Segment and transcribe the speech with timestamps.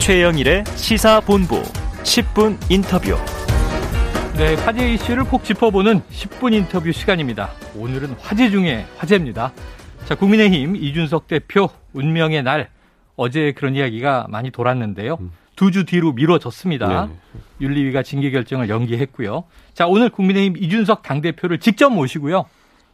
[0.00, 1.62] 최영일의 시사본부
[2.02, 3.16] 10분 인터뷰.
[4.34, 7.50] 네, 화제 이슈를 콕 짚어보는 10분 인터뷰 시간입니다.
[7.76, 9.52] 오늘은 화제 중에 화제입니다.
[10.06, 12.70] 자, 국민의힘 이준석 대표 운명의 날
[13.14, 15.18] 어제 그런 이야기가 많이 돌았는데요.
[15.20, 15.32] 음.
[15.54, 17.06] 두주 뒤로 미뤄졌습니다.
[17.06, 17.12] 네.
[17.60, 19.44] 윤리위가 징계 결정을 연기했고요.
[19.74, 22.46] 자, 오늘 국민의힘 이준석 당대표를 직접 모시고요.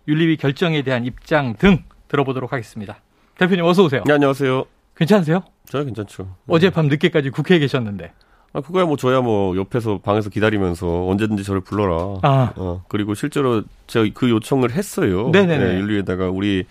[0.09, 2.97] 윤리위 결정에 대한 입장 등 들어보도록 하겠습니다.
[3.39, 4.03] 대표님 어서 오세요.
[4.07, 4.65] 네, 안녕하세요.
[4.97, 5.45] 괜찮으세요?
[5.69, 6.29] 저야 괜찮죠.
[6.49, 8.13] 어젯밤 늦게까지 국회에 계셨는데.
[8.53, 12.19] 아, 그거야 뭐 저야 뭐 옆에서 방에서 기다리면서 언제든지 저를 불러라.
[12.23, 12.53] 아.
[12.57, 15.29] 어, 그리고 실제로 제가 그 요청을 했어요.
[15.31, 15.65] 네네네.
[15.65, 16.65] 네, 윤리에다가 우리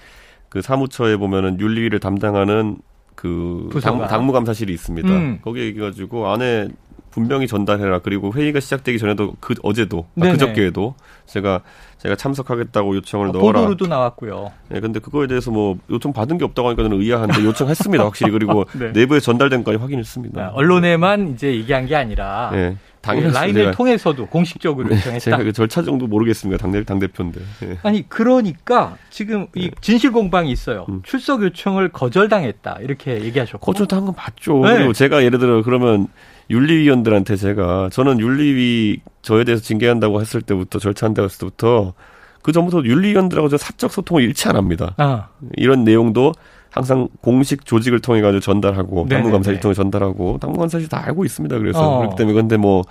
[0.49, 2.77] 그 사무처에 보면은 윤리위를 담당하는
[3.15, 5.09] 그 당, 당무감사실이 있습니다.
[5.09, 5.39] 음.
[5.41, 6.69] 거기에 얘기가지고 안에
[7.15, 7.99] 분명히 전달해라.
[7.99, 11.61] 그리고 회의가 시작되기 전에도 그 어제도 아, 그저께에도 제가
[11.97, 13.59] 제가 참석하겠다고 요청을 아, 넣어라.
[13.61, 14.51] 보도로도 나왔고요.
[14.67, 18.03] 네, 근데 그거에 대해서 뭐 요청 받은 게 없다고 하니까 저는 의아한데 요청했습니다.
[18.03, 18.91] 확실히 그리고 네.
[18.91, 20.41] 내부에 전달된 까지 확인했습니다.
[20.41, 22.75] 아, 언론에만 이제 얘기한 게 아니라 네.
[23.05, 25.19] 당연히 라인을 통해서도 공식적으로 네, 요청했다.
[25.19, 26.61] 제가 그 절차 정도 모르겠습니다.
[26.61, 27.39] 당대 당 대표인데.
[27.61, 27.77] 네.
[27.83, 29.71] 아니 그러니까 지금 이 네.
[29.81, 30.85] 진실 공방이 있어요.
[30.89, 31.01] 음.
[31.03, 33.65] 출석 요청을 거절당했다 이렇게 얘기하셨고.
[33.65, 34.59] 거절당한 건 맞죠.
[34.65, 34.77] 네.
[34.77, 36.07] 그리고 제가 예를 들어 그러면
[36.49, 41.93] 윤리위원들한테 제가 저는 윤리위 저에 대해서 징계한다고 했을 때부터 절차한다고 했을 때부터
[42.41, 44.93] 그 전부터 윤리위원들하고 저 사적 소통을 잃지 않합니다.
[44.97, 45.29] 아.
[45.57, 46.31] 이런 내용도
[46.75, 51.57] 항상 공식 조직을 통해 가지고 전달하고 당무감사실 통해 전달하고 당무감사실 다 알고 있습니다.
[51.57, 51.97] 그래서 어.
[51.99, 52.83] 그렇기 때문에 근데 뭐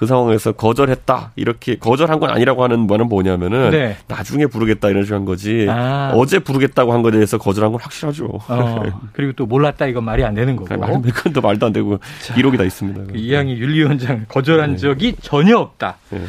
[0.00, 3.96] 그 상황에서 거절했다 이렇게 거절한 건 아니라고 하는 거는 뭐냐면은 네.
[4.08, 6.12] 나중에 부르겠다 이런 식으로 한 거지 아.
[6.14, 8.40] 어제 부르겠다고 한 거에 대해서 거절한 건 확실하죠.
[8.48, 8.82] 어.
[9.12, 10.74] 그리고 또 몰랐다 이건 말이 안 되는 거고.
[10.74, 13.12] 말, 그건 또 말도 안 되고 자, 기록이 다 있습니다.
[13.12, 14.76] 그 이양희 윤리위원장 거절한 네.
[14.78, 15.98] 적이 전혀 없다.
[16.08, 16.22] 네.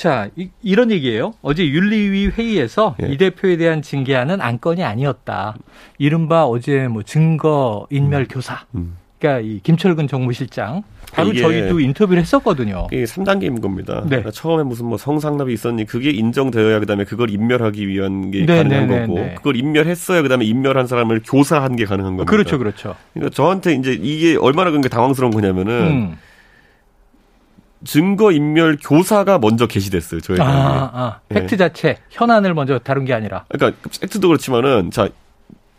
[0.00, 1.34] 자, 이, 런 얘기예요.
[1.42, 3.08] 어제 윤리위 회의에서 예.
[3.08, 5.56] 이 대표에 대한 징계안은 안건이 아니었다.
[5.98, 8.26] 이른바 어제 뭐 증거 인멸 음.
[8.30, 8.64] 교사.
[8.74, 8.96] 음.
[9.18, 12.86] 그러니까 이 김철근 정무실장 바로 저희도 인터뷰를 했었거든요.
[12.90, 14.00] 이게 3단계인 겁니다.
[14.04, 14.08] 네.
[14.08, 18.86] 그러니까 처음에 무슨 뭐 성상납이 있었니 그게 인정되어야 그다음에 그걸 인멸하기 위한 게 네, 가능한
[18.86, 19.34] 네, 네 거고 네.
[19.36, 22.30] 그걸 인멸했어야 그다음에 인멸한 사람을 교사한 게 가능한 겁니다.
[22.30, 22.94] 그렇죠, 그렇죠.
[23.12, 26.16] 그러니까 저한테 이제 이게 얼마나 그런 게 당황스러운 거냐면은 음.
[27.84, 30.20] 증거 인멸 교사가 먼저 게시됐어요.
[30.20, 31.56] 저희 아, 아, 팩트 네.
[31.56, 33.44] 자체 현안을 먼저 다룬 게 아니라.
[33.48, 35.08] 그러니까 팩트도 그렇지만은 자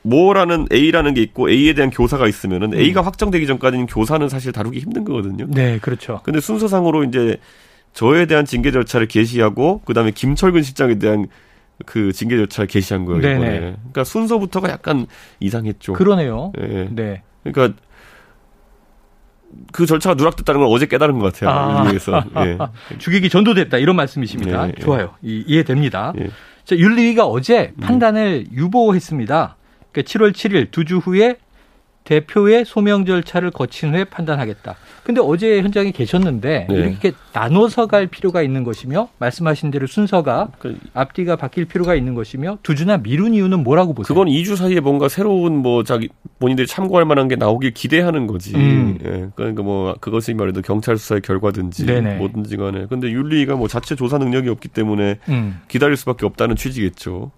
[0.04, 2.80] 뭐라는 A라는 게 있고 A에 대한 교사가 있으면은 음.
[2.80, 5.46] A가 확정되기 전까지는 교사는 사실 다루기 힘든 거거든요.
[5.48, 6.22] 네, 그렇죠.
[6.24, 7.38] 근데 순서상으로 이제
[7.94, 11.28] 저에 대한 징계 절차를 게시하고 그다음에 김철근 실장에 대한
[11.86, 13.22] 그 징계 절차를 게시한 거예요.
[13.22, 13.36] 네네.
[13.36, 13.60] 이번에.
[13.60, 15.08] 그러니까 순서부터가 약간
[15.40, 15.94] 이상했죠.
[15.94, 16.52] 그러네요.
[16.58, 16.88] 네.
[16.92, 17.22] 네.
[17.44, 17.78] 그러니까
[19.72, 21.50] 그 절차가 누락됐다는 걸 어제 깨달은 것 같아요.
[21.50, 21.80] 아.
[21.80, 22.24] 윤리위에서.
[22.46, 22.58] 예.
[23.00, 24.68] 주객이 전도됐다 이런 말씀이십니다.
[24.68, 24.82] 예, 예.
[24.82, 25.12] 좋아요.
[25.22, 26.14] 이, 이해됩니다.
[26.20, 26.30] 예.
[26.66, 27.82] 자, 윤리위가 어제 음.
[27.82, 28.56] 판단을 음.
[28.56, 29.56] 유보했습니다.
[29.92, 31.38] 그러니까 7월 7일 두 주 후에
[32.04, 34.76] 대표의 소명 절차를 거친 후에 판단하겠다.
[35.04, 36.76] 근데 어제 현장에 계셨는데 네.
[36.76, 42.58] 이렇게 나눠서 갈 필요가 있는 것이며 말씀하신 대로 순서가 그, 앞뒤가 바뀔 필요가 있는 것이며
[42.64, 44.08] 두 주나 미룬 이유는 뭐라고 보세요?
[44.08, 48.56] 그건 2주 사이에 뭔가 새로운 뭐 자기 본인들이 참고할 만한 게 나오길 기대하는 거지.
[48.56, 48.98] 음.
[49.04, 49.30] 예.
[49.36, 52.16] 그러니까 뭐 그것이 말해도 경찰 수사의 결과든지 네네.
[52.16, 52.88] 뭐든지 간에.
[52.88, 55.62] 근데 윤리가 뭐 자체 조사 능력이 없기 때문에 음.
[55.68, 57.32] 기다릴 수밖에 없다는 취지겠죠.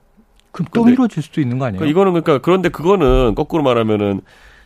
[0.51, 1.80] 그럼 또 미뤄질 수도 있는 거 아니에요?
[1.80, 4.22] 그러니까 이거는 그러니까 그런데 그거는 거꾸로 말하면은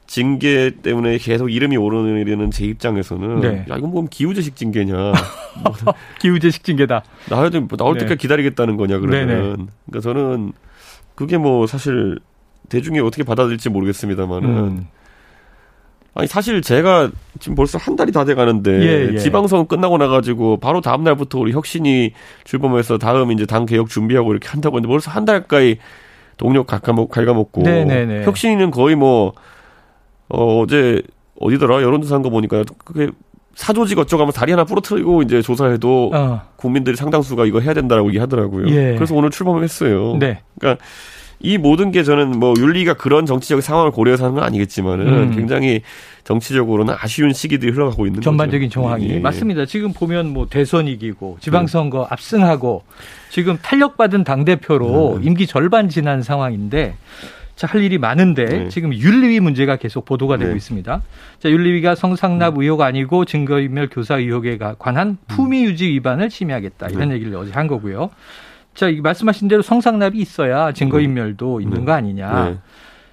[0.07, 3.65] 징계 때문에 계속 이름이 오르는 제 입장에서는 네.
[3.69, 4.95] 야 이건 뭐 기우제식 징계냐
[6.19, 7.99] 기우제식 징계다 나올 때 나올 네.
[7.99, 9.39] 때까지 기다리겠다는 거냐 그러면 네네.
[9.85, 10.53] 그러니까 저는
[11.15, 12.19] 그게 뭐 사실
[12.69, 14.87] 대중이 어떻게 받아들일지 모르겠습니다만은 음.
[16.13, 19.17] 아니 사실 제가 지금 벌써 한 달이 다 돼가는데 예, 예.
[19.19, 22.13] 지방선 끝나고 나가지고 바로 다음 날부터 우리 혁신이
[22.43, 25.77] 출범해서 다음 이제 당 개혁 준비하고 이렇게 한다고 했는데 벌써 한 달 가까이
[26.37, 28.23] 동력 갉아먹고 네네네.
[28.25, 29.33] 혁신이는 거의 뭐
[30.29, 31.01] 어, 어제
[31.39, 33.09] 어디더라 여론조사 한 거 보니까 그게
[33.55, 36.41] 사조직 어쩌고 하면 다리 하나 부러뜨리고 이제 조사해도 어.
[36.57, 38.67] 국민들이 상당수가 이거 해야 된다라고 얘기하더라고요.
[38.69, 38.93] 예.
[38.95, 40.15] 그래서 오늘 출범을 했어요.
[40.19, 40.41] 네.
[40.59, 40.83] 그러니까
[41.39, 45.35] 이 모든 게 저는 뭐 윤리가 그런 정치적 상황을 고려해서 하는 건 아니겠지만은 음.
[45.35, 45.81] 굉장히
[46.23, 48.81] 정치적으로는 아쉬운 시기들이 흘러가고 있는 전반적인 거죠.
[48.81, 49.19] 정황이 예.
[49.19, 49.65] 맞습니다.
[49.65, 52.05] 지금 보면 뭐 대선 이기고 지방선거 음.
[52.09, 52.83] 압승하고
[53.29, 55.23] 지금 탄력받은 당 대표로 음.
[55.23, 56.95] 임기 절반 지난 상황인데
[57.57, 58.69] 자, 할 일이 많은데 네.
[58.69, 60.55] 지금 윤리위 문제가 계속 보도가 되고 네.
[60.55, 61.01] 있습니다.
[61.39, 62.61] 자, 윤리위가 성상납 음.
[62.61, 65.17] 의혹 아니고 증거인멸 교사 의혹에 관한 음.
[65.27, 66.89] 품위 유지 위반을 심의하겠다.
[66.89, 67.15] 이런 네.
[67.15, 68.11] 얘기를 어제 한 거고요.
[68.75, 71.61] 자, 이 말씀하신 대로 성상납이 있어야 증거인멸도 음.
[71.63, 71.85] 있는 네.
[71.85, 72.45] 거 아니냐.
[72.45, 72.57] 네.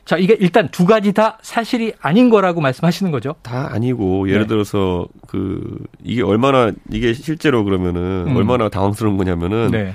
[0.05, 3.37] 자, 이게 일단 두 가지 다 사실이 아닌 거라고 말씀하시는 거죠?
[3.41, 4.49] 다 아니고 예를 네.
[4.49, 8.37] 들어서 그 이게 얼마나 이게 실제로 그러면은 음.
[8.37, 9.95] 얼마나 당황스러운 거냐면은 네.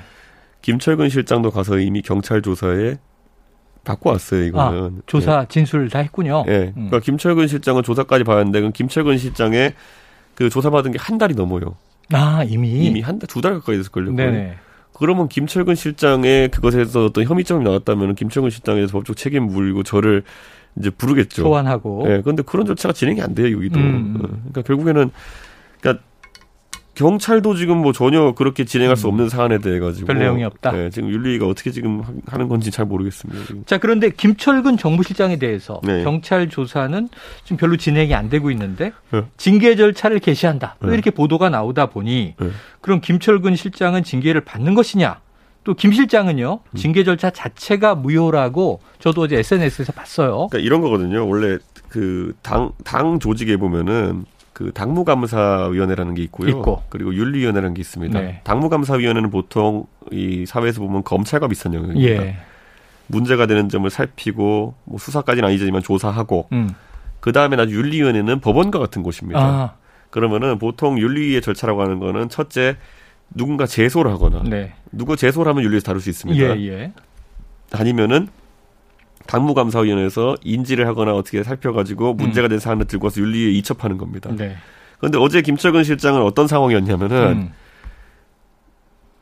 [0.62, 2.96] 김철근 실장도 가서 이미 경찰 조사에
[3.84, 4.84] 받고 왔어요, 이거는.
[4.98, 6.44] 아, 조사 진술 다 했군요.
[6.48, 6.50] 예.
[6.58, 6.72] 네.
[6.74, 9.74] 그러니까 김철근 실장은 조사까지 봐야하는데 그럼 김철근 실장의
[10.34, 11.76] 그 조사받은 게 한 달이 넘어요.
[12.12, 12.68] 아, 이미?
[12.86, 14.12] 이미 한 달, 두 달 가까이 됐을걸요.
[14.12, 14.56] 네네.
[14.92, 20.22] 그러면 김철근 실장의 그것에서 어떤 혐의점이 나왔다면 김철근 실장에 대해서 법적 책임 물고 저를
[20.78, 21.42] 이제 부르겠죠.
[21.42, 22.02] 소환하고.
[22.06, 22.08] 예.
[22.16, 23.78] 네, 그런데 그런 절차가 진행이 안 돼요, 여기도.
[23.80, 24.16] 음.
[24.18, 25.10] 어, 그러니까 결국에는
[25.80, 26.04] 그러니까
[27.00, 29.12] 경찰도 지금 뭐 전혀 그렇게 진행할 수 음.
[29.12, 30.72] 없는 사안에 대해 가지고 별 내용이 없다.
[30.72, 33.46] 네, 지금 윤리위가 어떻게 지금 하는 건지 잘 모르겠습니다.
[33.46, 33.64] 지금.
[33.64, 36.04] 자 그런데 김철근 정부실장에 대해서 네.
[36.04, 37.08] 경찰 조사는
[37.44, 39.24] 지금 별로 진행이 안 되고 있는데 네.
[39.38, 40.76] 징계 절차를 개시한다.
[40.82, 40.92] 네.
[40.92, 42.50] 이렇게 보도가 나오다 보니 네.
[42.82, 45.20] 그럼 김철근 실장은 징계를 받는 것이냐?
[45.64, 46.76] 또김 실장은요 음.
[46.76, 50.48] 징계 절차 자체가 무효라고 저도 어제 SNS에서 봤어요.
[50.50, 51.26] 그러니까 이런 거거든요.
[51.26, 51.56] 원래
[51.88, 54.26] 그 당당 조직에 보면은
[54.60, 56.50] 그 당무감사위원회라는 게 있고요.
[56.50, 56.82] 있고.
[56.90, 58.20] 그리고 윤리위원회라는 게 있습니다.
[58.20, 58.40] 네.
[58.44, 62.26] 당무감사위원회는 보통 이 사회에서 보면 검찰과 비슷한 영역입니다.
[62.26, 62.36] 예.
[63.06, 66.74] 문제가 되는 점을 살피고 뭐 수사까지는 아니지만 조사하고 음.
[67.20, 69.40] 그 다음에 나중 윤리위원회는 법원과 같은 곳입니다.
[69.40, 69.74] 아.
[70.10, 72.76] 그러면은 보통 윤리위의 절차라고 하는 거는 첫째
[73.34, 74.74] 누군가 제소를 하거나 네.
[74.92, 76.58] 누구 제소를 하면 윤리에서 다룰 수 있습니다.
[76.58, 76.92] 예, 예.
[77.72, 78.28] 아니면은
[79.30, 84.30] 당무감사위원회에서 인지를 하거나 어떻게 살펴가지고 문제가 된 사안을 들고 와서 윤리에 이첩하는 겁니다.
[84.36, 84.56] 네.
[84.98, 87.52] 그런데 어제 김철근 실장은 어떤 상황이었냐면은 음.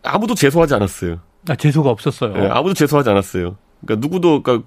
[0.02, 1.20] 아무도 제소하지 않았어요.
[1.48, 2.32] 아, 제소가 없었어요.
[2.32, 3.56] 네, 아무도 제소하지 않았어요.
[3.82, 4.66] 그러니까 누구도 그러니까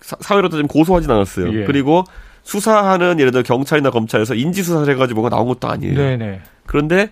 [0.00, 1.60] 사회로 따지면 고소하진 않았어요.
[1.60, 1.64] 예.
[1.64, 2.04] 그리고
[2.42, 5.94] 수사하는 예를 들어 경찰이나 검찰에서 인지 수사를 해가지고 뭐가 나온 것도 아니에요.
[5.94, 6.42] 네네.
[6.66, 7.10] 그런데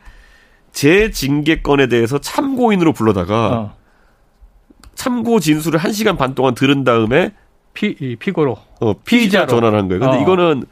[0.72, 3.76] 재징계건에 대해서 참고인으로 불러다가 어.
[4.94, 7.32] 참고 진술을 한 시간 반 동안 들은 다음에
[7.74, 8.56] 피, 피고로.
[8.80, 10.00] 어, 피의자 전환한 거예요.
[10.00, 10.20] 근데 어.
[10.20, 10.64] 이거는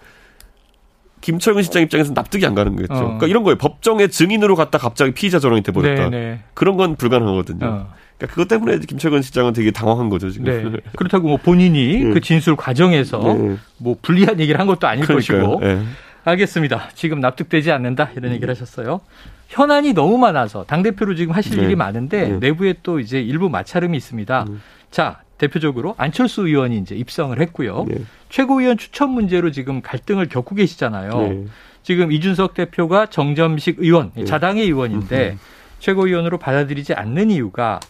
[1.21, 2.95] 김철근 실장 입장에서 납득이 안 가는 거겠죠.
[2.95, 3.01] 어.
[3.01, 3.57] 그러니까 이런 거예요.
[3.59, 6.11] 법정의 증인으로 갔다 갑자기 피의자 전환이 돼버렸다.
[6.11, 6.11] 네네.
[6.11, 6.41] 네.
[6.55, 7.67] 그런 건 불가능하거든요.
[7.67, 7.95] 어.
[8.17, 10.47] 그러니까 그것 때문에 김철근 실장은 되게 당황한 거죠 지금.
[10.47, 10.81] 네.
[10.97, 12.11] 그렇다고 뭐 본인이 네.
[12.13, 13.57] 그 진술 과정에서 네.
[13.79, 15.59] 뭐 불리한 얘기를 한 것도 아닐 그러니까요.
[15.59, 15.61] 것이고.
[15.61, 15.83] 네.
[16.25, 16.91] 알겠습니다.
[16.95, 19.01] 지금 납득되지 않는다 이런 얘기를 하셨어요.
[19.49, 21.65] 현안이 너무 많아서 당 대표로 지금 하실 네.
[21.65, 22.39] 일이 많은데 네.
[22.39, 24.45] 내부에 또 이제 일부 마찰음이 있습니다.
[24.49, 24.61] 음.
[24.91, 27.87] 자 대표적으로 안철수 의원이 이제 입성을 했고요.
[27.89, 27.99] 네.
[28.29, 31.11] 최고위원 추천 문제로 지금 갈등을 겪고 계시잖아요.
[31.11, 31.45] 네.
[31.83, 34.25] 지금 이준석 대표가 정점식 의원, 네.
[34.25, 35.39] 자당의 의원인데 음.
[35.79, 37.81] 최고위원으로 받아들이지 않는 이유가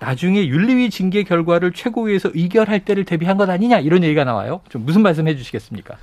[0.00, 4.60] 나중에 윤리위 징계 결과를 최고위에서 의결할 때를 대비한 것 아니냐 이런 얘기가 나와요.
[4.68, 5.96] 좀 무슨 말씀 해주시겠습니까?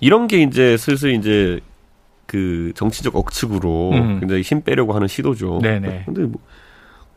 [0.00, 1.60] 이런 게 이제 슬슬 이제
[2.26, 4.20] 그 정치적 억측으로 음.
[4.20, 5.60] 굉장히 힘 빼려고 하는 시도죠.
[5.62, 6.04] 네네.
[6.06, 6.40] 근데 뭐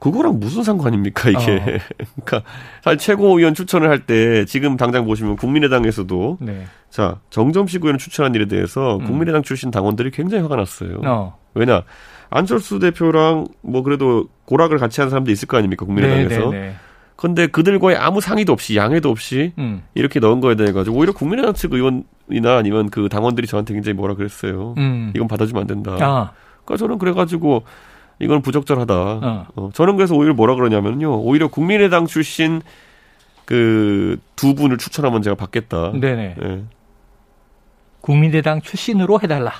[0.03, 1.37] 그거랑 무슨 상관입니까 이게?
[1.37, 1.79] 어.
[2.25, 2.49] 그러니까
[2.81, 6.65] 사실 최고위원 추천을 할 때 지금 당장 보시면 국민의당에서도 네.
[6.89, 9.05] 자 정점식 의원 추천한 일에 대해서 음.
[9.05, 10.99] 국민의당 출신 당원들이 굉장히 화가 났어요.
[11.05, 11.37] 어.
[11.53, 11.83] 왜냐
[12.29, 16.49] 안철수 대표랑 뭐 그래도 고락을 같이 한 사람도 있을 거 아닙니까 국민의당에서.
[16.49, 16.75] 네, 네, 네.
[17.15, 19.83] 근데 그들과의 아무 상의도 없이 양해도 없이 음.
[19.93, 24.15] 이렇게 넣은 거에 대해 가지고 오히려 국민의당 측 의원이나 아니면 그 당원들이 저한테 굉장히 뭐라
[24.15, 24.73] 그랬어요.
[24.77, 25.13] 음.
[25.15, 25.91] 이건 받아주면 안 된다.
[26.01, 26.31] 아.
[26.65, 27.63] 그러니까 저는 그래가지고
[28.19, 28.93] 이건 부적절하다.
[28.95, 29.47] 어.
[29.55, 29.69] 어.
[29.73, 31.19] 저는 그래서 오히려 뭐라 그러냐면요.
[31.21, 32.61] 오히려 국민의당 출신
[33.45, 35.93] 그 두 분을 추천하면 제가 받겠다.
[35.93, 36.35] 네네.
[36.37, 36.63] 네.
[38.01, 39.53] 국민의당 출신으로 해달라.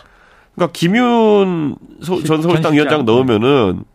[0.56, 3.86] 그러니까 김윤 소, 전 서울당 위원장 넣으면은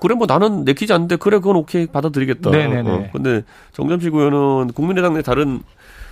[0.00, 2.50] 그래 뭐 나는 내키지 않는데 그래 그건 오케이 받아들이겠다.
[2.50, 2.88] 네네네.
[2.88, 3.08] 어.
[3.12, 3.42] 근데
[3.72, 5.60] 정점식 의원은 국민의당 내 다른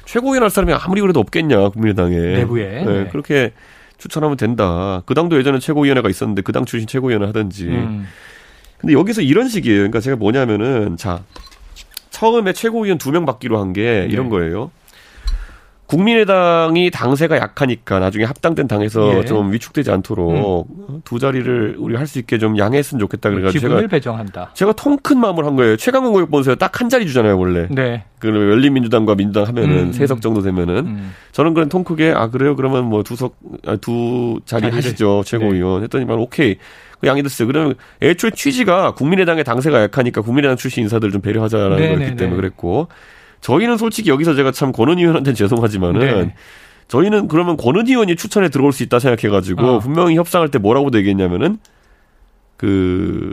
[0.06, 3.09] 최고위원 할 사람이 아무리 그래도 없겠냐 국민의당에 내부에 네, 네.
[3.11, 3.52] 그렇게
[3.99, 5.02] 추천하면 된다.
[5.07, 7.67] 그 당도 예전에 최고위원회가 있었는데 그 당 출신 최고위원회 하든지.
[7.67, 8.07] 음.
[8.78, 9.78] 근데 여기서 이런 식이에요.
[9.78, 11.23] 그러니까 제가 뭐냐면은 자
[12.11, 14.31] 처음에 최고위원 두 명 받기로 한 게 이런 네.
[14.31, 14.71] 거예요.
[15.88, 19.25] 국민의당이 당세가 약하니까 나중에 합당된 당에서 예.
[19.25, 21.00] 좀 위축되지 않도록 음.
[21.02, 24.50] 두 자리를 우리 할 수 있게 좀 양해했으면 좋겠다 그래가지고 제가 배정한다.
[24.54, 25.76] 제가 통 큰 마음을 한 거예요.
[25.76, 27.66] 최강훈 고역본부에서 딱한 자리 주잖아요 원래.
[27.71, 28.04] 네.
[28.18, 29.92] 그 열린민주당과 민주당 하면은 음.
[29.92, 31.14] 세석 정도 되면은 음.
[31.33, 34.76] 저는 그런 통 크게 아 그래요 그러면 뭐 두석 아, 두 자리 자리를.
[34.78, 35.85] 하시죠 최고위원 네.
[35.85, 36.57] 했더니만 오케이
[37.00, 37.47] 그 양이 됐어요.
[37.47, 42.30] 그러면 애초에 취지가 국민의당의 당세가 약하니까 국민의당 출신 인사들 좀 배려하자라는 네, 거였기 네, 때문에
[42.30, 42.37] 네.
[42.37, 42.88] 그랬고
[43.40, 46.35] 저희는 솔직히 여기서 제가 참 권은 의원한테는 죄송하지만은 네.
[46.88, 49.78] 저희는 그러면 권은 의원이 추천에 들어올 수 있다 생각해가지고 어.
[49.78, 51.59] 분명히 협상할 때 뭐라고 얘기했냐면은
[52.57, 53.33] 그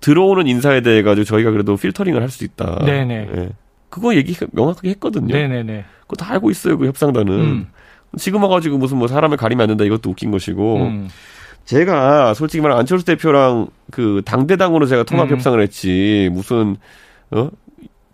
[0.00, 2.84] 들어오는 인사에 대해 가지고 저희가 그래도 필터링을 할 수 있다.
[2.84, 3.28] 네네.
[3.36, 3.48] 예.
[3.88, 5.32] 그거 얘기 명확하게 했거든요.
[5.34, 5.84] 네네네.
[6.02, 7.32] 그거 다 알고 있어요 그 협상단은.
[7.32, 7.66] 음.
[8.18, 10.76] 지금 와가지고 무슨 뭐 사람을 가리면 안 된다 이것도 웃긴 것이고.
[10.82, 11.08] 음.
[11.64, 15.32] 제가 솔직히 말하면 안철수 대표랑 그 당대당으로 제가 통합 음.
[15.32, 16.76] 협상을 했지 무슨
[17.30, 17.48] 어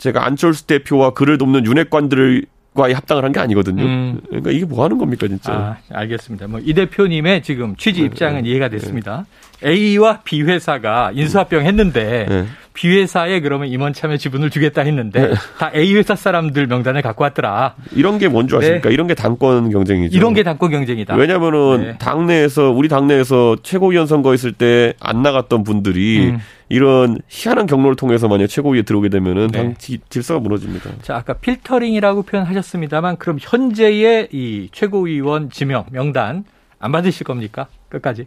[0.00, 3.82] 제가 안철수 대표와 그를 돕는 윤핵관들을 과의 합당을 한 게 아니거든요.
[3.82, 4.20] 음.
[4.28, 5.52] 그러니까 이게 뭐 하는 겁니까, 진짜?
[5.52, 6.46] 아, 알겠습니다.
[6.46, 9.26] 뭐 이 대표님의 지금 취지 네, 입장은 네, 이해가 됐습니다.
[9.60, 9.70] 네.
[9.70, 12.46] A와 B 회사가 인수합병 했는데 네.
[12.80, 15.34] B회사에 그러면 임원 참여 지분을 주겠다 했는데 네.
[15.58, 17.74] 다 A회사 사람들 명단을 갖고 왔더라.
[17.92, 18.88] 이런 게 뭔지 아십니까?
[18.88, 18.94] 네.
[18.94, 20.16] 이런 게 당권 경쟁이죠.
[20.16, 21.14] 이런 게 당권 경쟁이다.
[21.14, 21.98] 왜냐면은 네.
[21.98, 26.38] 당내에서 우리 당내에서 최고위원 선거 있을 때 안 나갔던 분들이 음.
[26.70, 29.58] 이런 희한한 경로를 통해서 만약 최고위에 들어오게 되면은 네.
[29.58, 29.74] 당
[30.08, 30.90] 질서가 무너집니다.
[31.02, 36.44] 자, 아까 필터링이라고 표현하셨습니다만 그럼 현재의 이 최고위원 지명 명단
[36.78, 37.66] 안 받으실 겁니까?
[37.90, 38.26] 끝까지?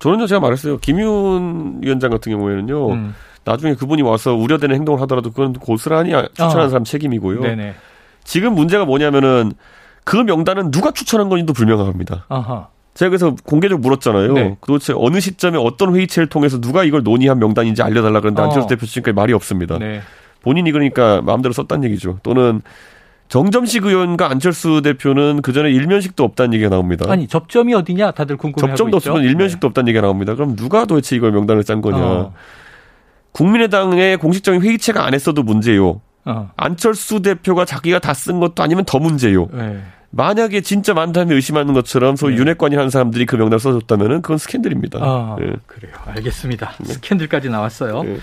[0.00, 0.78] 저는요 제가 말했어요.
[0.78, 2.90] 김윤 위원장 같은 경우에는요.
[2.92, 3.14] 음.
[3.44, 6.68] 나중에 그분이 와서 우려되는 행동을 하더라도 그건 고스란히 추천하는 어.
[6.68, 7.40] 사람 책임이고요.
[7.40, 7.74] 네네.
[8.24, 9.52] 지금 문제가 뭐냐면은
[10.04, 12.26] 그 명단은 누가 추천한 건지도 불명확합니다.
[12.28, 12.68] 아하.
[12.94, 14.32] 제가 그래서 공개적으로 물었잖아요.
[14.32, 14.56] 네.
[14.66, 18.44] 도대체 어느 시점에 어떤 회의체를 통해서 누가 이걸 논의한 명단인지 알려달라 그런데 어.
[18.44, 19.78] 안철수 대표 지금까지 말이 없습니다.
[19.78, 20.00] 네.
[20.42, 22.18] 본인이 그러니까 마음대로 썼다는 얘기죠.
[22.22, 22.62] 또는
[23.28, 27.10] 정점식 의원과 안철수 대표는 그 전에 일면식도 없다는 얘기가 나옵니다.
[27.10, 29.66] 아니 접점이 어디냐 다들 궁금해하고 접점도 없으면 일면식도 네.
[29.68, 30.34] 없다는 얘기가 나옵니다.
[30.34, 31.98] 그럼 누가 도대체 이걸 명단을 짠 거냐?
[31.98, 32.34] 어.
[33.34, 36.00] 국민의당의 공식적인 회의체가 안 했어도 문제요.
[36.24, 36.50] 어.
[36.56, 39.48] 안철수 대표가 자기가 다 쓴 것도 아니면 더 문제요.
[39.52, 39.82] 네.
[40.10, 42.40] 만약에 진짜 많다면 의심하는 것처럼 소위 네.
[42.40, 45.00] 윤핵관이 하는 사람들이 그 명단을 써줬다면 그건 스캔들입니다.
[45.02, 45.52] 아, 네.
[45.66, 45.92] 그래요.
[46.06, 46.72] 알겠습니다.
[46.78, 46.92] 네.
[46.94, 48.04] 스캔들까지 나왔어요.
[48.04, 48.18] 네.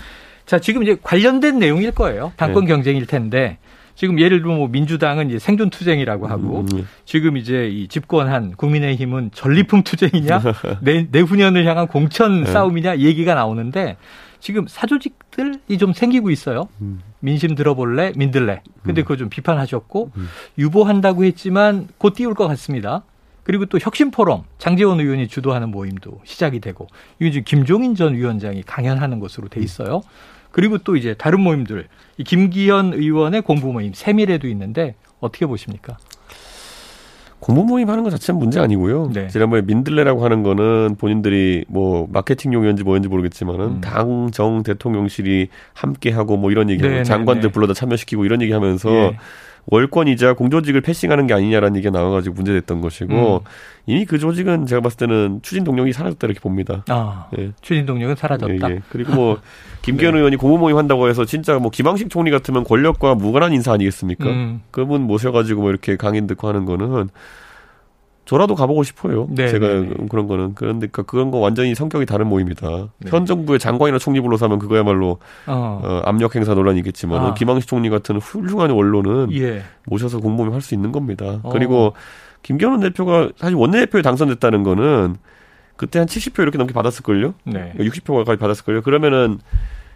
[0.46, 2.32] 자, 지금 이제 관련된 내용일 거예요.
[2.36, 2.72] 당권 네.
[2.72, 3.58] 경쟁일 텐데
[3.94, 6.88] 지금 예를 들면 뭐 민주당은 이제 생존 투쟁이라고 하고 음, 음.
[7.04, 10.40] 지금 이제 이 집권한 국민의힘은 전리품 투쟁이냐
[10.80, 13.98] 내, 내후년을 향한 공천 싸움이냐 얘기가 나오는데
[14.42, 16.68] 지금 사조직들이 좀 생기고 있어요.
[16.80, 17.00] 음.
[17.20, 18.60] 민심 들어볼래, 민들래.
[18.82, 19.04] 근데 음.
[19.04, 20.28] 그거 좀 비판하셨고 음.
[20.58, 23.04] 유보한다고 했지만 곧 띄울 것 같습니다.
[23.44, 26.88] 그리고 또 혁신포럼 장재원 의원이 주도하는 모임도 시작이 되고
[27.20, 30.02] 이게 지금 김종인 전 위원장이 강연하는 것으로 돼 있어요.
[30.50, 31.86] 그리고 또 이제 다른 모임들
[32.18, 35.98] 이 김기현 의원의 공부 모임 세밀에도 있는데 어떻게 보십니까?
[37.42, 39.10] 공부 모임 하는 것 자체는 문제 아니고요.
[39.12, 39.26] 네.
[39.26, 43.80] 지난번에 민들레라고 하는 거는 본인들이 뭐 마케팅 용이었는지 뭐였는지 모르겠지만은 음.
[43.80, 47.52] 당정 대통령실이 함께 하고 뭐 이런 얘기하고 네, 네, 장관들 네.
[47.52, 49.16] 불러다 참여시키고 이런 얘기하면서 네.
[49.66, 53.50] 월권이자 공조직을 패싱하는 게 아니냐라는 얘기가 나와가지고 문제됐던 것이고 음.
[53.86, 56.84] 이미 그 조직은 제가 봤을 때는 추진 동력이 사라졌다 이렇게 봅니다.
[56.88, 57.52] 아, 예.
[57.60, 58.70] 추진 동력은 사라졌다.
[58.70, 58.80] 예, 예.
[58.90, 59.40] 그리고 뭐
[59.82, 60.18] 김기현 네.
[60.18, 64.24] 의원이 고무 모임 한다고 해서 진짜 뭐 김항식 총리 같으면 권력과 무관한 인사 아니겠습니까?
[64.26, 64.62] 음.
[64.70, 67.08] 그분 모셔가지고 뭐 이렇게 강연 듣고 하는 거는
[68.24, 69.26] 저라도 가보고 싶어요.
[69.30, 70.06] 네, 제가 네, 네.
[70.08, 72.88] 그런 거는 그런데 그 그런 거 완전히 성격이 다른 모임이다.
[72.98, 73.10] 네.
[73.10, 75.80] 현 정부의 장관이나 총리 불러서 하면 그거야말로 어.
[75.82, 77.34] 어 압력 행사 논란이겠지만 아.
[77.34, 79.62] 김항식 총리 같은 훌륭한 원로는 예.
[79.86, 81.40] 모셔서 공모임 할수 있는 겁니다.
[81.42, 81.50] 어.
[81.50, 81.94] 그리고
[82.42, 85.16] 김경원 대표가 사실 원내대표에 당선됐다는 거는
[85.76, 87.34] 그때 한 70표 이렇게 넘게 받았을걸요.
[87.44, 87.72] 네.
[87.76, 88.82] 60표까지 받았을걸요.
[88.82, 89.38] 그러면은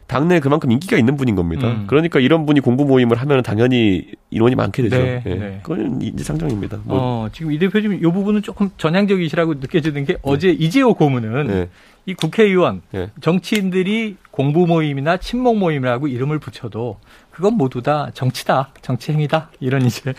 [0.06, 1.68] 당내에 그만큼 인기가 있는 분인 겁니다.
[1.68, 1.84] 음.
[1.86, 4.96] 그러니까 이런 분이 공부 모임을 하면 당연히 인원이 많게 되죠.
[4.96, 5.34] 네, 네.
[5.34, 5.60] 네.
[5.62, 6.78] 그건 인지상정입니다.
[6.84, 6.98] 뭐.
[6.98, 10.18] 어, 지금 이 대표님 이 부분은 조금 전향적이시라고 느껴지는 게 네.
[10.22, 11.68] 어제 이재호 고문은 네.
[12.06, 13.10] 이 국회의원 네.
[13.20, 16.98] 정치인들이 공부 모임이나 친목 모임이라고 이름을 붙여도
[17.30, 20.14] 그건 모두 다 정치다, 정치 행위다 이런 이제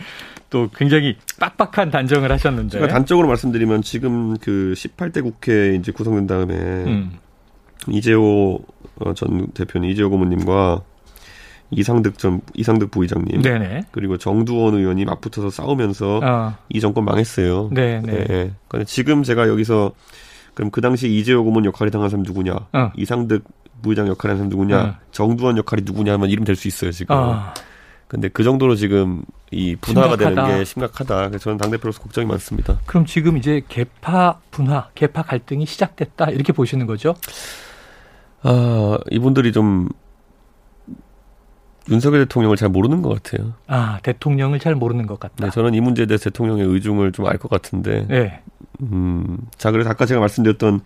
[0.50, 2.78] 또 굉장히 빡빡한 단정을 하셨는데.
[2.78, 7.12] 제가 단적으로 말씀드리면 지금 그 18대 국회 이제 구성된 다음에 음.
[7.86, 8.60] 이재호
[9.00, 10.82] 어, 전 대표님 이재호 고모님과
[11.70, 13.84] 이상득 전 이상득 부의장님 네네.
[13.92, 16.54] 그리고 정두원 의원이 맞붙어서 싸우면서 어.
[16.70, 17.68] 이 정권 망했어요.
[17.72, 18.00] 네네.
[18.00, 18.24] 네.
[18.26, 18.52] 네.
[18.68, 19.92] 근데 지금 제가 여기서
[20.54, 22.52] 그럼 그 당시 이재호 고문 역할이 당한 사람 누구냐?
[22.72, 22.92] 어.
[22.96, 23.44] 이상득
[23.82, 24.80] 부의장 역할을 한 사람 누구냐?
[24.82, 24.94] 어.
[25.12, 27.14] 정두원 역할이 누구냐 하면 이름 될 수 있어요 지금.
[27.14, 27.52] 어.
[28.08, 30.42] 근데 그 정도로 지금 이 분화가 심각하다.
[30.46, 31.28] 되는 게 심각하다.
[31.28, 32.78] 그래서 저는 당대표로서 걱정이 많습니다.
[32.86, 37.14] 그럼 지금 이제 개파 분화, 개파 갈등이 시작됐다 이렇게 보시는 거죠?
[38.42, 39.88] 아, 이분들이 좀
[41.90, 43.54] 윤석열 대통령을 잘 모르는 것 같아요.
[43.66, 45.46] 아, 대통령을 잘 모르는 것 같다.
[45.46, 48.06] 네, 저는 이 문제에 대해서 대통령의 의중을 좀 알 것 같은데.
[48.08, 48.42] 네.
[48.82, 50.80] 음, 자, 그래서 아까 제가 말씀드렸던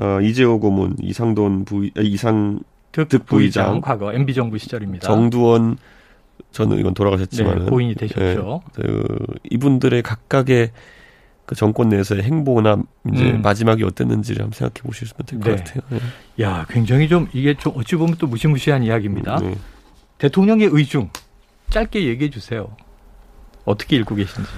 [0.00, 2.60] 어, 이재호 고문, 이상돈 부의, 아, 이상
[2.92, 5.06] 득, 부의장, 과거 MB 정부 시절입니다.
[5.06, 5.78] 정두원
[6.50, 8.62] 전 의원 돌아가셨지만 네, 고인이 되셨죠.
[8.76, 9.04] 네, 그,
[9.50, 10.72] 이분들의 각각의
[11.50, 12.80] 그 정권 내에서의 행보나
[13.12, 13.42] 이제 음.
[13.42, 15.56] 마지막이 어땠는지를 한번 생각해 보시면 될것 네.
[15.56, 15.82] 같아요.
[15.90, 16.44] 네.
[16.44, 19.40] 야, 굉장히 좀 이게 좀 어찌 보면 또 무시무시한 이야기입니다.
[19.40, 19.56] 네.
[20.18, 21.10] 대통령의 의중
[21.70, 22.68] 짧게 얘기해 주세요.
[23.64, 24.48] 어떻게 읽고 계신지.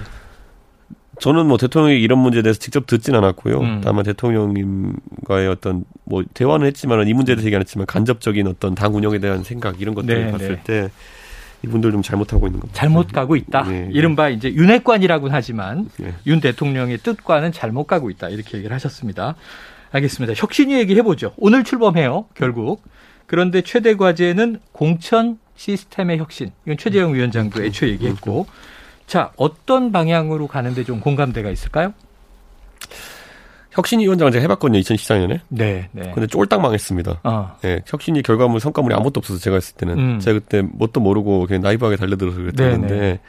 [1.19, 3.59] 저는 뭐 대통령이 이런 문제에 대해서 직접 듣진 않았고요.
[3.59, 3.81] 음.
[3.83, 8.93] 다만 대통령님과의 어떤 뭐 대화는 했지만 이 문제에 대해서 얘기 안 했지만 간접적인 어떤 당
[8.93, 10.63] 운영에 대한 생각 이런 것들을 네, 봤을 네.
[10.63, 10.89] 때
[11.63, 12.77] 이분들 좀 잘못하고 있는 겁니다.
[12.77, 13.63] 잘못 가고 있다.
[13.63, 16.13] 네, 이른바 이제 윤핵관이라고는 하지만 네.
[16.27, 18.29] 윤 대통령의 뜻과는 잘못 가고 있다.
[18.29, 19.35] 이렇게 얘기를 하셨습니다.
[19.91, 20.33] 알겠습니다.
[20.35, 21.33] 혁신이 얘기해 보죠.
[21.37, 22.25] 오늘 출범해요.
[22.33, 22.83] 결국.
[23.27, 26.51] 그런데 최대 과제는 공천 시스템의 혁신.
[26.65, 28.47] 이건 최재형 위원장도 애초에 얘기했고.
[29.05, 31.93] 자, 어떤 방향으로 가는데 좀 공감대가 있을까요?
[33.73, 35.39] 혁신위 원장을 제가 해봤거든요, 2014년에.
[35.49, 36.11] 네, 네.
[36.13, 37.21] 근데 쫄딱 망했습니다.
[37.23, 37.57] 어.
[37.61, 39.97] 네, 혁신위 결과물, 성과물이 아무것도 없어서 제가 했을 때는.
[39.97, 40.19] 음.
[40.19, 43.19] 제가 그때 뭣도 모르고 그냥 나이브하게 달려들어서 그랬는데, 네, 네.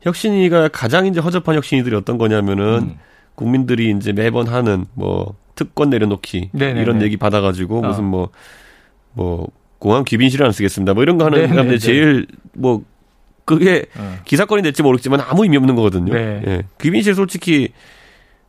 [0.00, 2.98] 혁신위가 가장 이제 허접한 혁신위들이 어떤 거냐면은, 음.
[3.34, 6.74] 국민들이 이제 매번 하는 뭐, 특권 내려놓기, 네네네.
[6.74, 7.04] 네, 이런 네.
[7.04, 7.88] 얘기 받아가지고, 어.
[7.88, 8.30] 무슨 뭐,
[9.12, 9.46] 뭐,
[9.78, 10.94] 공항 귀빈실을 안 쓰겠습니다.
[10.94, 12.82] 뭐 이런 거 하는 사람들 제일 뭐,
[13.44, 14.16] 그게 어.
[14.24, 16.12] 기사건이 될지 모르겠지만 아무 의미 없는 거거든요.
[16.12, 16.42] 네.
[16.46, 16.62] 예.
[16.80, 17.68] 귀빈실 솔직히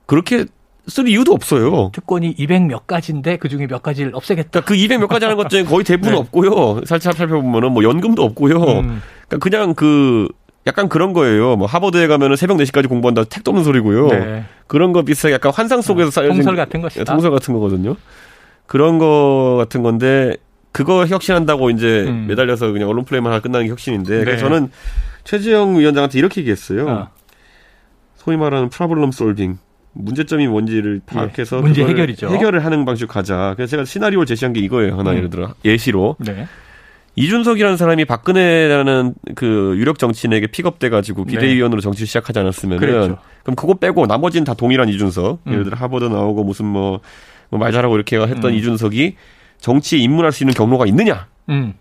[0.06, 0.46] 그렇게
[0.88, 1.92] 쓸 이유도 없어요.
[1.94, 4.62] 특권이 200 몇 가지인데 그 중에 몇 가지를 없애겠다.
[4.62, 6.18] 그러니까 그200 몇 가지 하는 것 중에 거의 대부분 네.
[6.20, 6.82] 없고요.
[6.86, 8.56] 살짝 살펴보면은 뭐 연금도 없고요.
[8.56, 9.02] 음.
[9.28, 10.28] 그러니까 그냥 그
[10.66, 11.56] 약간 그런 거예요.
[11.58, 14.08] 뭐 하버드에 가면은 새벽 4시까지 공부한다 택도 없는 소리고요.
[14.08, 14.46] 네.
[14.68, 17.04] 그런 거 비슷하게 약간 환상 속에서 어, 쌓여진 통설 같은 것이다.
[17.06, 17.96] 통설 같은 거거든요.
[18.66, 20.36] 그런 거 같은 건데
[20.72, 22.28] 그거 혁신한다고 이제 음.
[22.28, 24.38] 매달려서 그냥 언론 플레이만 하나 끝나는 게 혁신인데 네.
[24.38, 24.70] 저는
[25.24, 26.88] 최지영 위원장한테 이렇게 얘기했어요.
[26.88, 27.08] 어.
[28.16, 29.58] 소위 말하는 problem solving.
[29.98, 32.30] 문제점이 뭔지를 예, 파악해서 예, 문제 해결이죠.
[32.30, 33.54] 해결을 하는 방식으로 가자.
[33.56, 34.98] 그래서 제가 시나리오를 제시한 게 이거예요.
[34.98, 35.18] 하나 음.
[35.18, 36.48] 예를 들어 예시로 네.
[37.16, 41.32] 이준석이라는 사람이 박근혜라는 그 유력 정치인에게 픽업돼 가지고 네.
[41.32, 41.84] 비대위원으로 네.
[41.84, 43.16] 정치를 시작하지 않았으면은.
[43.44, 45.40] 그럼 그거 빼고 나머지는 다 동일한 이준석.
[45.48, 45.52] 음.
[45.52, 47.00] 예를 들어 하버드 나오고 무슨 뭐,
[47.50, 48.56] 뭐말 잘하고 이렇게 했던 음.
[48.56, 49.16] 이준석이
[49.60, 51.28] 정치에 입문할 수 있는 경로가 있느냐?
[51.50, 51.74] 음.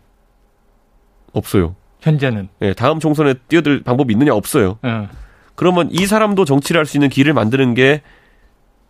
[1.33, 1.77] 없어요.
[2.01, 2.49] 현재는.
[2.63, 4.79] 예, 네, 다음 총선에 뛰어들 방법이 있느냐 없어요.
[4.85, 5.09] 음.
[5.57, 8.03] 그러면 이 사람도 정치를 할 수 있는 길을 만드는 게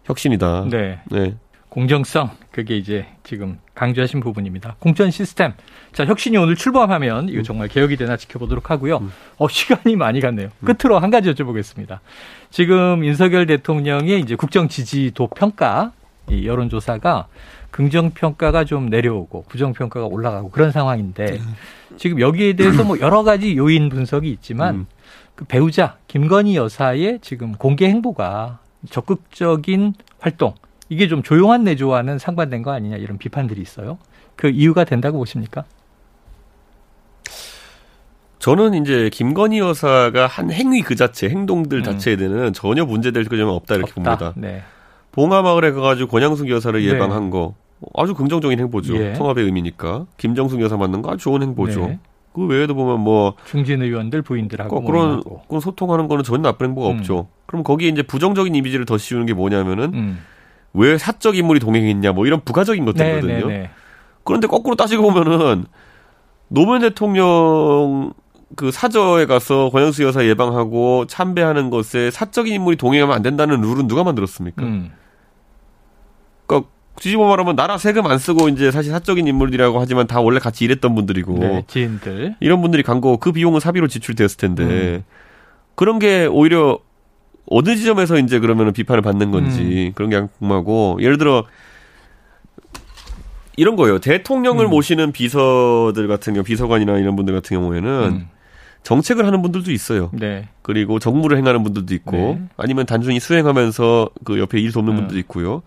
[0.05, 0.67] 혁신이다.
[0.71, 1.01] 네.
[1.11, 1.35] 네.
[1.69, 4.77] 공정성 그게 이제 지금 강조하신 부분입니다.
[4.79, 5.53] 공천 시스템.
[5.93, 8.99] 자, 혁신이 오늘 출범하면 이거 정말 개혁이 되나 지켜보도록 하고요.
[8.99, 9.13] 음.
[9.37, 10.49] 어, 시간이 많이 갔네요.
[10.61, 10.65] 음.
[10.67, 11.99] 끝으로 한 가지 여쭤보겠습니다.
[12.51, 15.93] 지금 윤석열 대통령의 이제 국정 지지도 평가
[16.31, 17.27] 이 여론조사가
[17.71, 21.55] 긍정 평가가 좀 내려오고 부정 평가가 올라가고 그런 상황인데 음.
[21.99, 24.87] 지금 여기에 대해서 뭐 여러 가지 요인 분석이 있지만
[25.35, 28.61] 그 배우자 김건희 여사의 지금 공개 행보가
[28.91, 30.55] 적극적인 활동
[30.89, 33.99] 이게 좀 조용한 내조와는 상반된 거 아니냐 이런 비판들이 있어요.
[34.37, 35.65] 그 이유가 된다고 보십니까?
[38.39, 41.83] 저는 이제 김건희 여사가 한 행위 그 자체, 행동들 음.
[41.83, 44.17] 자체에 대해서는 전혀 문제될 점은 없다 이렇게 없다.
[44.17, 44.33] 봅니다.
[44.37, 44.63] 네.
[45.11, 46.87] 봉하마을에 가가지고 권양숙 여사를 네.
[46.93, 47.55] 예방한 거
[47.95, 48.97] 아주 긍정적인 행보죠.
[48.97, 49.13] 예.
[49.15, 50.07] 통합의 의미니까.
[50.17, 51.87] 김정숙 여사 맞는 거 아주 좋은 행보죠.
[51.89, 51.99] 네.
[52.37, 56.91] 그 외에도 보면 뭐 중진 의원들 부인들하고 뭐 그런 그런 소통하는 거는 전혀 나쁜 행보가
[56.91, 56.99] 음.
[56.99, 57.29] 없죠.
[57.47, 60.19] 그럼 거기에 이제 부정적인 이미지를 더 씌우는 게 뭐냐면은 음.
[60.75, 63.33] 왜 사적 인물이 동행했냐 뭐 이런 부가적인 것들이거든요.
[63.33, 63.71] 네, 네, 네.
[64.23, 65.65] 그런데 거꾸로 따지고 보면은
[66.49, 68.13] 노무현 대통령
[68.55, 74.05] 그 사저에 가서 권영수 여사 예방하고 참배하는 것에 사적인 인물이 동행하면 안 된다는 룰은 누가
[74.05, 74.63] 만들었습니까?
[74.63, 74.93] 음.
[77.01, 80.95] 뒤집어 말하면 나라 세금 안 쓰고 이제 사실 사적인 인물들이라고 하지만 다 원래 같이 일했던
[80.95, 85.05] 분들이고 네, 지인들 이런 분들이 간 거 그 비용은 사비로 지출되었을 텐데 음.
[85.75, 86.79] 그런 게 오히려
[87.49, 89.93] 어느 지점에서 이제 그러면은 비판을 받는 건지 음.
[89.95, 91.45] 그런 게 궁금하고 예를 들어
[93.57, 93.99] 이런 거예요.
[93.99, 94.71] 대통령을 음.
[94.71, 98.29] 모시는 비서들 같은 경우 비서관이나 이런 분들 같은 경우에는 음.
[98.83, 100.11] 정책을 하는 분들도 있어요.
[100.13, 100.49] 네.
[100.63, 102.43] 그리고 정무를 행하는 분들도 있고 네.
[102.57, 104.97] 아니면 단순히 수행하면서 그 옆에 일 돕는 음.
[104.97, 105.63] 분들도 있고요.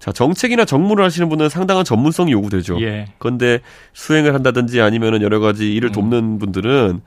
[0.00, 2.80] 자, 정책이나 정무를 하시는 분은 상당한 전문성이 요구되죠.
[2.80, 3.06] 예.
[3.18, 3.60] 그런데
[3.92, 5.92] 수행을 한다든지 아니면은 여러 가지 일을 음.
[5.92, 7.00] 돕는 분들은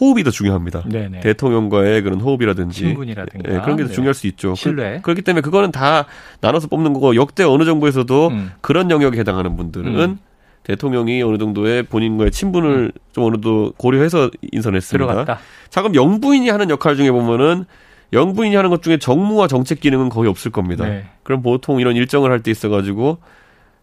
[0.00, 0.84] 호흡이 더 중요합니다.
[0.88, 1.20] 네네.
[1.20, 4.54] 대통령과의 그런 호흡이라든지 친분이라든가 네, 그런 게 더 중요할 수 있죠.
[4.54, 5.00] 신뢰.
[5.02, 6.06] 그, 렇기 때문에 그거는 다
[6.40, 8.52] 나눠서 뽑는 거고 역대 어느 정부에서도 음.
[8.60, 10.18] 그런 영역에 해당하는 분들은 음.
[10.62, 12.90] 대통령이 어느 정도의 본인과의 친분을 음.
[13.12, 15.06] 좀 어느 정도 고려해서 인선했습니다.
[15.06, 15.40] 들어갔다.
[15.68, 17.64] 자 그럼 영부인이 하는 역할 중에 보면은
[18.12, 20.84] 영부인이 하는 것 중에 정무와 정책 기능은 거의 없을 겁니다.
[20.86, 21.04] 네.
[21.22, 23.18] 그럼 보통 이런 일정을 할 때 있어 가지고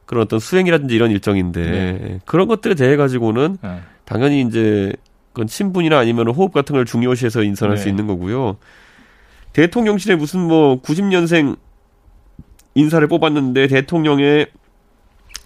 [0.06, 2.20] 그런 어떤 수행이라든지 이런 일정인데 네.
[2.26, 3.80] 그런 것들에 대해 가지고는 네.
[4.06, 4.94] 당연히 이제
[5.34, 7.82] 그건 친분이나 아니면 호흡 같은 걸 중요시해서 인선할 네.
[7.84, 8.58] 수 있는 거고요.
[9.54, 11.58] 대통령실에 무슨 뭐 90년생
[12.76, 14.48] 인사를 뽑았는데 대통령의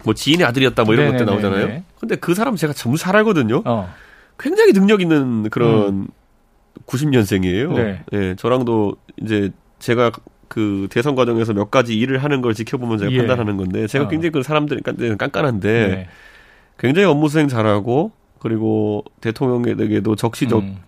[0.04, 1.32] 뭐 지인의 아들이었다 뭐 이런 네네네네.
[1.32, 1.82] 것들 나오잖아요.
[1.98, 3.62] 근데 그 사람 제가 전부 잘 알거든요.
[3.64, 3.92] 어.
[4.38, 6.08] 굉장히 능력 있는 그런 음.
[6.86, 7.74] 90년생이에요.
[7.74, 8.04] 네.
[8.12, 10.10] 예, 저랑도 이제 제가
[10.48, 13.18] 그 대선 과정에서 몇 가지 일을 하는 걸 지켜보면 제가 예.
[13.18, 14.08] 판단하는 건데 제가 어.
[14.08, 14.80] 굉장히 그 사람들
[15.16, 16.08] 깐깐한데 네.
[16.78, 20.78] 굉장히 업무 수행 잘하고 그리고 대통령에게도 적시적 음.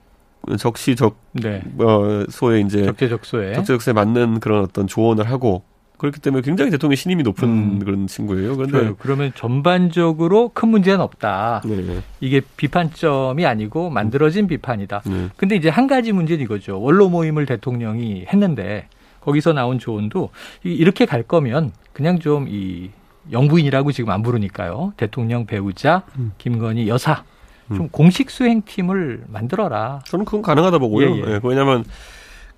[0.58, 1.62] 적시적 네.
[1.78, 5.62] 어 소에 이제 적재적소에 적재적소에 맞는 그런 어떤 조언을 하고
[6.02, 7.78] 그렇기 때문에 굉장히 대통령 신임이 높은 음.
[7.78, 8.56] 그런 친구예요.
[8.56, 8.96] 그런데 좋아요.
[8.98, 11.62] 그러면 전반적으로 큰 문제는 없다.
[11.64, 12.02] 네.
[12.20, 15.02] 이게 비판점이 아니고 만들어진 비판이다.
[15.06, 15.28] 네.
[15.36, 16.80] 근데 이제 한 가지 문제는 이거죠.
[16.82, 18.88] 원로 모임을 대통령이 했는데
[19.20, 20.30] 거기서 나온 조언도
[20.64, 22.90] 이렇게 갈 거면 그냥 좀 이
[23.30, 24.94] 영부인이라고 지금 안 부르니까요.
[24.96, 26.32] 대통령 배우자 음.
[26.38, 27.22] 김건희 여사
[27.68, 27.88] 좀 음.
[27.92, 30.00] 공식 수행팀을 만들어라.
[30.06, 31.08] 저는 그건 가능하다 보고요.
[31.08, 31.34] 예, 예.
[31.34, 31.84] 예, 왜냐하면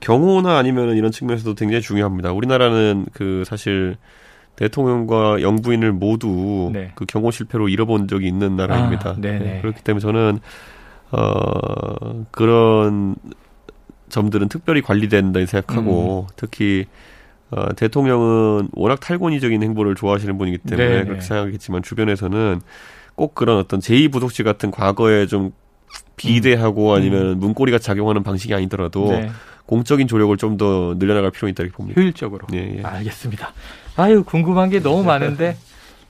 [0.05, 2.33] 경호나 아니면 이런 측면에서도 굉장히 중요합니다.
[2.33, 3.97] 우리나라는 그 사실
[4.57, 6.93] 대통령과 영부인을 모두 네.
[6.95, 9.11] 그 경호 실패로 잃어본 적이 있는 나라입니다.
[9.11, 10.39] 아, 네, 그렇기 때문에 저는
[11.11, 13.17] 어 그런
[14.11, 16.35] 점들은 특별히 관리된다 생각하고 음.
[16.37, 16.85] 특히
[17.51, 21.05] 어, 대통령은 워낙 탈권위적인 행보를 좋아하시는 분이기 때문에 네네.
[21.05, 22.61] 그렇게 생각하겠지만 주변에서는
[23.15, 25.53] 꼭 그런 어떤 제2부속실 같은 과거에 좀
[26.17, 26.97] 비대하고 음.
[26.97, 27.39] 아니면 음.
[27.41, 29.31] 문고리가 작용하는 방식이 아니더라도 네.
[29.67, 32.01] 공적인 조력을 좀 더 늘려나갈 필요가 있다고 봅니다.
[32.01, 32.47] 효율적으로.
[32.53, 32.83] 예, 예.
[32.83, 33.53] 알겠습니다.
[33.97, 35.57] 아유 궁금한 게 너무 많은데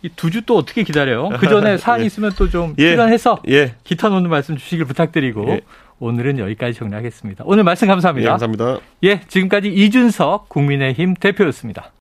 [0.02, 1.30] 이 두 주 또 어떻게 기다려요?
[1.38, 2.06] 그 전에 사안이 예.
[2.06, 2.90] 있으면 또좀 예.
[2.90, 3.74] 필요해서 예.
[3.84, 5.60] 기타 놓는 말씀 주시길 부탁드리고 예.
[6.00, 7.44] 오늘은 여기까지 정리하겠습니다.
[7.46, 8.26] 오늘 말씀 감사합니다.
[8.26, 8.78] 예, 감사합니다.
[9.04, 11.90] 예, 지금까지 이준석 국민의힘 대표였습니다.